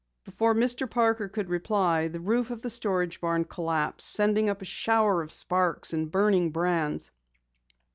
Before 0.25 0.55
Mr. 0.55 0.89
Parker 0.89 1.27
could 1.29 1.47
reply, 1.47 2.07
the 2.07 2.19
roof 2.19 2.49
of 2.49 2.63
the 2.63 2.71
storage 2.71 3.21
barn 3.21 3.43
collapsed, 3.43 4.09
sending 4.11 4.49
up 4.49 4.63
a 4.63 4.65
shower 4.65 5.21
of 5.21 5.31
sparks 5.31 5.93
and 5.93 6.09
burning 6.09 6.49
brands. 6.49 7.11